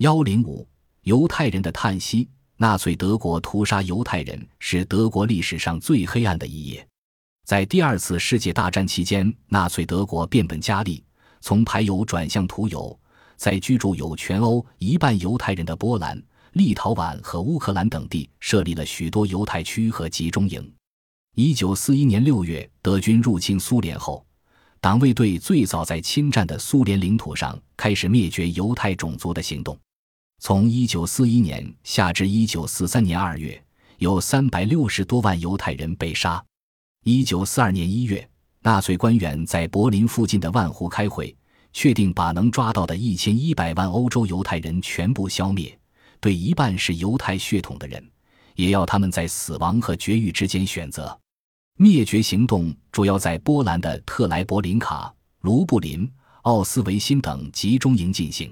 [0.00, 0.66] 幺零五，
[1.02, 2.26] 犹太人的叹息。
[2.56, 6.86] 纳粹德国屠杀犹太人是德国历史上最黑暗的一页。
[7.44, 11.04] 在第二次世界大战期间，纳粹德国变本加厉，
[11.42, 12.98] 从排犹转向屠犹，
[13.36, 16.18] 在居住有全欧一半犹太人的波兰、
[16.52, 20.72] 立陶宛和乌克兰等地设立了许多犹太区和集中营。
[21.34, 24.24] 一九四一年六月，德军入侵苏联后，
[24.80, 29.78] 党卫队最早在侵占的苏联领土上开始灭绝犹太种族的行动。
[30.42, 33.62] 从一九四一年夏至一九四三年二月，
[33.98, 36.42] 有三百六十多万犹太人被杀。
[37.04, 38.26] 一九四二年一月，
[38.62, 41.36] 纳粹官员在柏林附近的万湖开会，
[41.74, 45.78] 确定把能抓到的一千一百万欧洲犹太人全部消灭，
[46.20, 48.02] 对一半是犹太血统的人，
[48.54, 51.16] 也要他们在死亡和绝育之间选择。
[51.76, 56.10] 灭绝行动主要在波兰的特莱伯林卡、卢布林、
[56.44, 58.50] 奥斯维辛等集中营进行。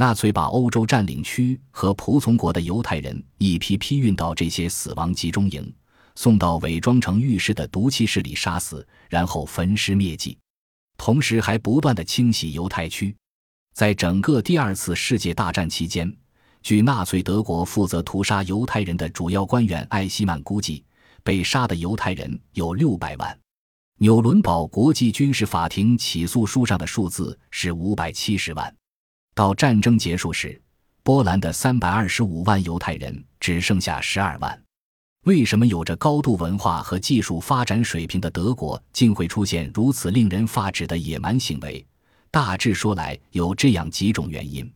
[0.00, 5.74] 纳粹把欧洲占领区和仆从国的犹太人一批批运到这些死亡集中营，
[6.14, 10.38] 送到伪装成浴室的毒气室里杀死，然后焚尸灭迹。
[10.96, 13.12] 同时，还不断的清洗犹太区。
[13.74, 16.16] 在整个第二次世界大战期间，
[16.62, 20.84] 据纳粹德国负责屠杀犹太人的主要官员艾希曼估计，
[21.24, 23.36] 被杀的犹太人有六百万。
[23.98, 28.72] 纽伦堡国际军事法庭起诉书上的数字是五百七十万。
[29.38, 30.60] 到战争结束时，
[31.04, 34.62] 波兰的三百二十五万犹太人只剩下十二万。
[35.26, 41.86] 为什么有着高度文化和技术发展水平的德国竟会出现如此令人发指的野蛮行为？
[42.32, 44.68] 大致说来，有这样几种原因：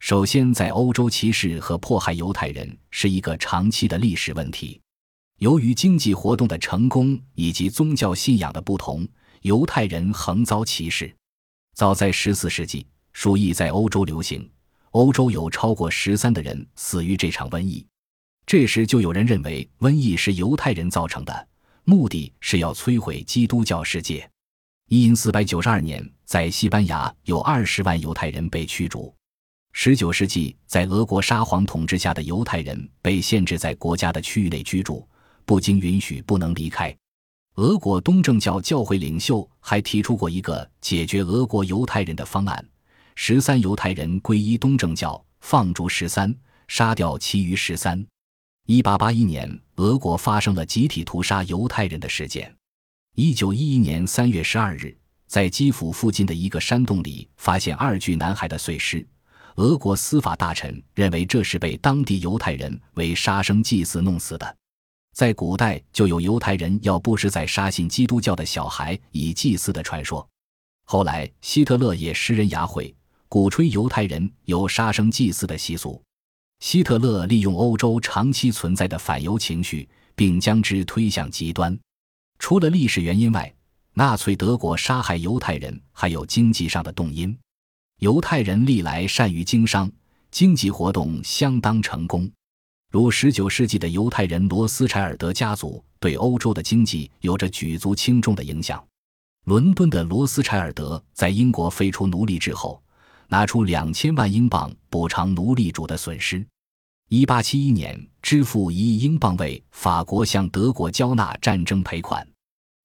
[0.00, 4.80] 首先，在欧洲歧视和迫害犹太人是一个长期的历史问题。
[5.38, 9.06] 由于经济活动的成功以及宗教信仰的不同，
[9.42, 11.14] 犹太人横遭歧视。
[11.76, 12.84] 早在十四世纪。
[13.22, 14.50] 鼠疫在欧洲流行，
[14.90, 17.86] 欧洲有超过十三的人死于这场瘟疫。
[18.44, 21.48] 这时就有人认为瘟疫是犹太人造成的，
[21.84, 24.28] 目的是要摧毁基督教世界。
[24.88, 29.14] 因四百九十二年，在西班牙有二十万犹太人被驱逐。
[29.70, 35.08] 十九世纪，在俄国沙皇统治下的犹太人被限制在国家的区域内居住，
[35.44, 36.92] 不经允许不能离开。
[37.54, 42.68] 俄国东正教教会领袖还提出过一个解决俄国犹太人的方案。
[43.14, 46.34] 十三犹太人皈依东正教，放逐十三，
[46.68, 48.04] 杀掉其余十三。
[48.66, 52.54] 一八八一年，俄国发生了集体屠杀犹太人的事件。
[53.14, 54.96] 一九一一年三月十二日，
[55.26, 59.06] 在基辅附近的一个山洞里发现二具男孩的碎尸。
[59.56, 64.56] 俄国司法大臣认为这是被当地犹太人为杀生祭祀弄死的。
[65.12, 70.26] 在古代就有犹太人要不是在杀信基督教的小孩以祭祀的传说。
[70.84, 72.94] 后来，希特勒也施人牙慧。
[73.32, 75.98] 鼓吹犹太人有杀生祭祀的习俗，
[76.60, 81.74] 希特勒利用欧洲长期存在的反犹情绪，并将之推向极端。
[82.38, 83.50] 除了历史原因外，
[83.94, 87.34] 纳粹德国杀害犹太人还有经济上的动因。
[88.00, 89.90] 犹太人历来善于经商，
[90.30, 92.30] 经济活动相当成功。
[92.90, 98.86] 如19世纪的犹太人罗斯柴尔德家族，对欧洲的经济有着举足轻重的影响。
[99.46, 102.78] 伦敦的罗斯柴尔德在英国废除奴隶制后。
[103.32, 106.46] 拿出两千万英镑补偿奴隶主的损失。
[107.08, 112.28] 一八七一年，支付一亿英镑为法国向德国交纳战争赔款。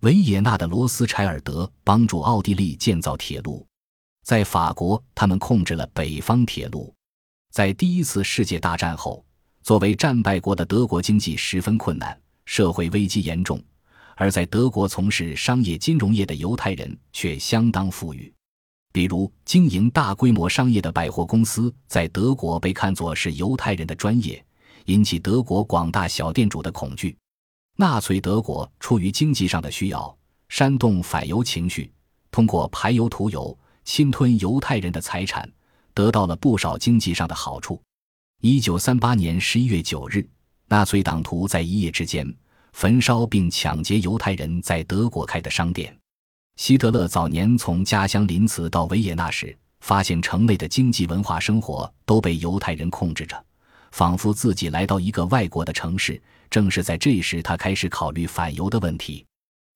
[0.00, 3.64] 维也纳的罗斯柴尔德帮助奥地利建造铁路。
[4.24, 6.92] 在法国，他们控制了北方铁路。
[7.52, 9.24] 在第一次世界大战后，
[9.62, 13.62] 作为战败国的德国经济十分困难，社会危机严重。
[14.16, 18.34] 而在德国从事商业金融业的犹太人却相当富裕。
[18.92, 24.44] 比如，经营大规模商业的百货公司在德国被看作是犹太人的专业，
[24.84, 27.16] 引起德国广大小店主的恐惧。
[27.76, 30.14] 纳粹德国出于经济上的需要，
[30.50, 31.90] 煽动反犹情绪，
[32.30, 35.50] 通过排犹屠犹、侵吞犹太人的财产，
[35.94, 37.80] 得到了不少经济上的好处。
[38.42, 40.28] 一九三八年十一月九日，
[40.68, 42.30] 纳粹党徒在一夜之间
[42.74, 45.96] 焚烧并抢劫犹太人在德国开的商店。
[46.56, 53.44] 希特勒早年从家乡林茨到维也纳时，发现城内的经济文化生活都被犹太人控制着，
[53.90, 56.22] 仿佛自己来到一个外国的城市。
[56.50, 59.24] 正是在这时，他开始考虑反犹的问题。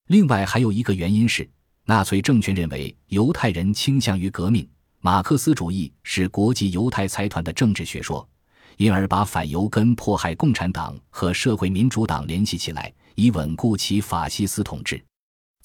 [0.09, 1.49] 另外，还有一个原因是，
[1.87, 4.69] 纳粹政权认为犹太人倾向于革命，
[5.01, 8.29] 马克思主义是国际犹太财团的政治学说，
[8.77, 15.03] 因而把反犹跟迫害共产党和社会民主党联系起来，以稳固其法西斯统治。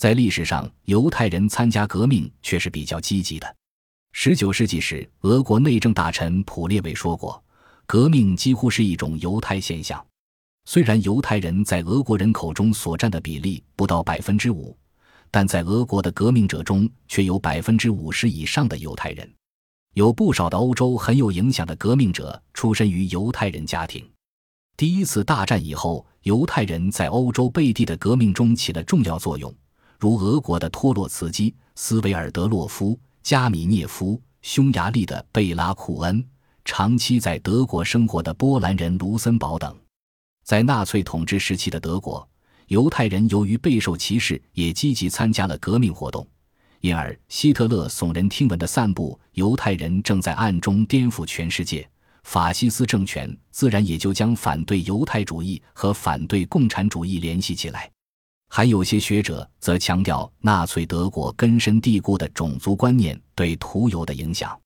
[0.01, 3.55] 在历史上，犹太人参加革命却是比较积极的。
[4.13, 7.39] 十九世纪时，俄国内政大臣普列维说过
[7.85, 10.03] ：“革命几乎是一种犹太现象。
[10.65, 14.75] 虽然犹太人在俄国人口中所占的比例不到百分之五，
[15.29, 19.31] 但在俄国的革命者中却有百分之五十以上的犹太人。
[19.93, 24.03] 有不少的欧洲很有影响的革命者出身于犹太人家庭。
[24.75, 29.53] 第一次大战以后，犹太人在欧洲贝地的革命中起了重要作用，
[30.01, 36.25] 如俄国的托洛茨基、斯维尔德洛夫。”加米涅夫、匈牙利的贝拉库恩、
[36.65, 39.77] 长期在德国生活的波兰人卢森堡等，
[40.43, 42.27] 在纳粹统治时期的德国，
[42.65, 46.27] 犹太人由于备受歧视，也积极参加了革命活动，
[46.79, 51.87] 因而希特勒耸人听闻的散布犹太人正在暗中颠覆全世界，
[52.23, 57.90] 法西斯政权自然也就将反对犹太主义和反对共产主义联系起来。
[58.53, 64.59] 还有些学者则强调纳粹德国根深蒂固的种族观念对屠犹的影响。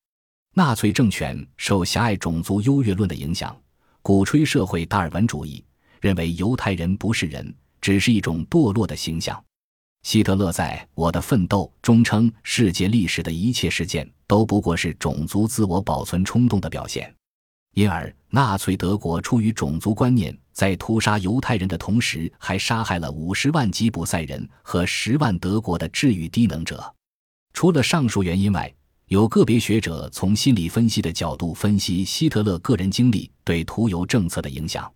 [0.56, 3.56] 纳粹政权受狭隘种族优越论的影响，
[4.02, 5.64] 鼓吹社会达尔文主义，
[6.02, 9.40] 认为犹太人不是人，只是一种堕落的形象。
[10.02, 17.14] 希特勒在《我的奋斗》中称，世界历史的一切事件都不过是种族自我保存冲动的表现。
[17.76, 26.82] 因而，纳粹德国出于种族观念，在屠杀犹太人的同时，还杀害了五十万吉普赛人和十万德国的治愈低能者。
[27.52, 28.74] 除了上述原因外，
[29.08, 34.90] 有个别学者从心理分析的角度分析希特勒个人经历对屠犹政策的影响。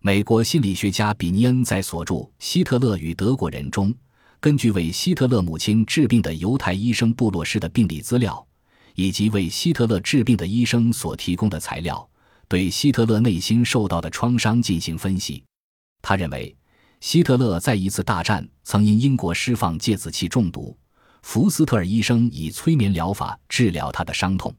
[0.00, 3.94] 美国心理学家比尼恩在所著《希特勒与德国人》中，
[4.40, 8.46] 根据为希特勒母亲治病的犹太医生布洛施的病历资料，
[8.94, 12.08] 以及为希特勒治病的医生所提供的材料。
[12.48, 15.42] 对希特勒内心受到的创伤进行分析，
[16.02, 16.56] 他认为
[17.00, 20.76] 希特勒在一次大战曾因英国释放芥子气中毒，
[21.22, 24.54] 福斯特尔医生以催眠疗法治疗他的伤痛。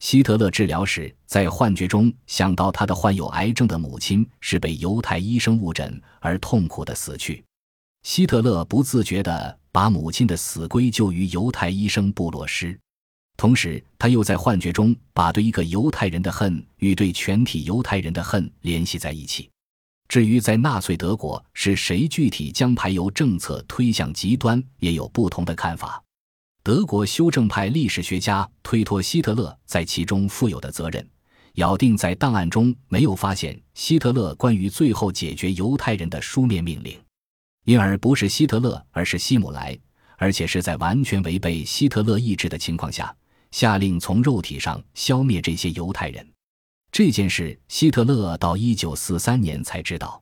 [0.00, 7.42] 希特勒治疗时在幻觉中想到他的患有癌症的母亲是被犹太医生误诊而痛苦的死去，
[8.02, 12.78] 希特勒不自觉地把母亲的死归咎于犹太医生布洛施。
[13.36, 19.50] 同时，他又在幻觉中把对一个犹太人的恨与对全体犹太人的恨联系在一起。
[20.08, 26.02] 至于在纳粹德国是谁具体将排犹政策推向极端，也有不同的看法。
[26.62, 31.06] 德国修正派历史学家推脱希特勒在其中负有的责任，
[31.54, 36.98] 咬定在档案中没有发现希特勒关于最后解决犹太人的书面命令，
[37.64, 39.76] 因而不是希特勒，而是希姆莱，
[40.16, 43.14] 而且是在完全违背希特勒意志的情况下。
[43.54, 46.28] 下令从肉体上消灭这些犹太人，
[46.90, 50.20] 这件事希特勒到一九四三年才知道。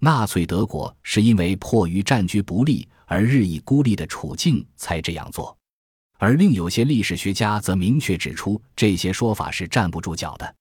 [0.00, 5.56] 纳粹德国是因为迫于战局不利而日益孤立的处境才这样做，
[6.18, 10.54] 而另有些历史学家则明确指出这些说法是站不住脚的。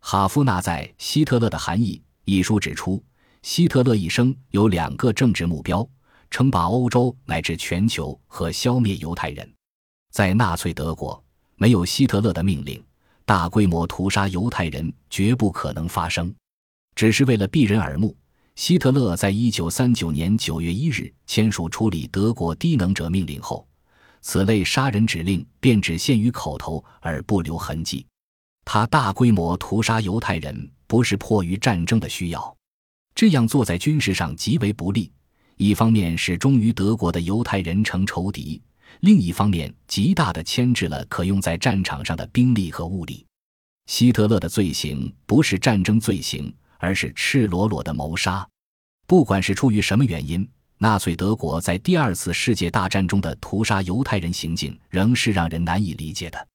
[0.00, 3.00] 哈夫纳在《希特勒的含义》一书指出，
[3.42, 5.88] 希特勒一生有两个政治目标：
[6.28, 9.48] 称霸欧洲乃至全球和消灭犹太人。
[10.10, 11.22] 在纳粹德国。
[11.56, 12.82] 没有希特勒的命令，
[13.24, 16.34] 大规模屠杀犹太人绝不可能发生。
[16.94, 18.16] 只是为了避人耳目，
[18.56, 23.66] 希特勒在一九三九年九月一日签署处理德国低能者命令后，
[24.20, 28.06] 此类杀人指令便只限于口头而不留痕迹。
[28.64, 32.56] 他大规模屠杀犹太人不是迫于战争的需要，
[33.14, 35.10] 这样做在军事上极为不利。
[35.56, 38.60] 一方面是忠于德国的犹太人成仇敌。
[39.00, 43.26] 另一方面，极大地牵制了可用在战场上的兵力和物力。
[43.86, 48.46] 希特勒的罪行不是战争罪行，而是赤裸裸的谋杀。
[49.06, 56.48] 不管是出于什么原因，纳粹德国在第二次世界大战中的屠杀犹太人行径，仍是让人难以理解的。